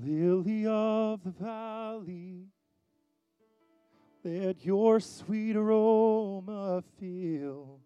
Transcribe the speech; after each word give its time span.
Lily 0.00 0.64
of 0.64 1.24
the 1.24 1.30
valley, 1.30 2.46
let 4.22 4.64
your 4.64 5.00
sweet 5.00 5.56
aroma 5.56 6.84
fill 7.00 7.80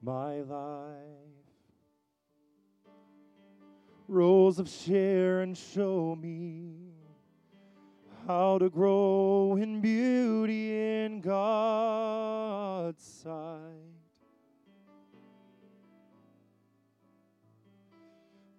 my 0.00 0.40
life. 0.40 0.94
Rose 4.08 4.58
of 4.58 4.68
Sharon, 4.68 5.54
show 5.54 6.16
me 6.16 6.94
how 8.26 8.56
to 8.58 8.70
grow 8.70 9.56
in 9.60 9.82
beauty 9.82 11.04
in 11.04 11.20
God's 11.20 13.02
sight. 13.02 13.93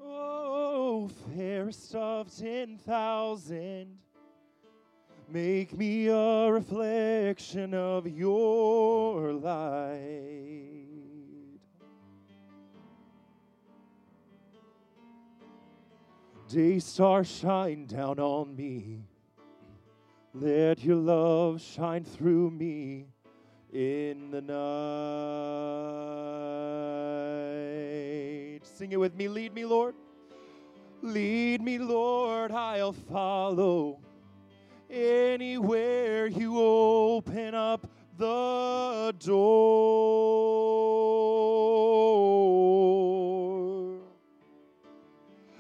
Oh, 0.08 1.10
fairest 1.36 1.96
of 1.96 2.36
ten 2.36 2.78
thousand, 2.78 3.98
make 5.28 5.76
me 5.76 6.08
a 6.08 6.52
reflection 6.52 7.74
of 7.74 8.08
your 8.08 9.34
light. 9.34 10.86
Day 16.48 16.78
star, 16.80 17.24
shine 17.24 17.88
down 17.88 18.20
on 18.20 18.56
me. 18.56 19.02
Let 20.34 20.84
your 20.84 20.98
love 20.98 21.60
shine 21.60 22.04
through 22.04 22.52
me 22.52 23.08
in 23.74 24.30
the 24.30 24.42
night. 24.42 24.56
Sing 28.66 28.92
it 28.92 29.00
with 29.00 29.16
me. 29.16 29.28
Lead 29.28 29.54
me, 29.54 29.64
Lord. 29.66 29.96
Lead 31.02 31.62
me, 31.62 31.78
Lord. 31.78 32.52
I'll 32.52 32.94
follow. 32.94 34.00
Anywhere 34.90 36.28
you 36.28 36.60
open 36.60 37.54
up 37.56 37.88
the 38.18 39.16
door. 39.20 40.56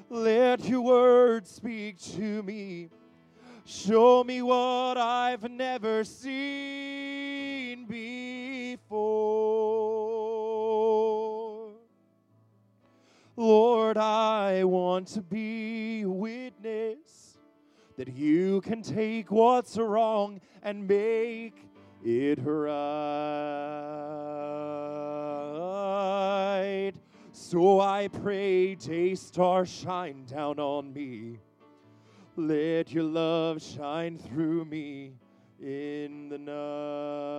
Let 0.10 0.68
your 0.68 0.82
word 0.82 1.48
speak 1.48 2.02
to 2.15 2.44
me. 2.44 2.89
Show 3.65 4.24
me 4.24 4.41
what 4.41 4.98
I've 4.98 5.50
never 5.50 6.04
seen 6.04 6.94
want 14.95 15.08
to 15.10 15.21
be 15.21 16.03
a 16.03 16.10
witness 16.10 17.38
that 17.97 18.08
you 18.08 18.62
can 18.62 18.81
take 18.81 19.29
what's 19.29 19.75
wrong 19.77 20.39
and 20.63 20.88
make 20.88 21.67
it 22.01 22.39
right. 22.41 22.93
So 27.34 27.81
I 27.81 28.08
pray, 28.08 28.75
day 28.75 29.15
star, 29.15 29.65
shine 29.65 30.23
down 30.23 30.60
on 30.60 30.93
me. 30.93 31.39
Let 32.38 32.93
your 32.93 33.03
love 33.03 33.62
shine 33.62 34.17
through 34.17 34.63
me 34.63 35.12
in 35.62 36.29
the 36.29 36.38
night. 36.38 37.36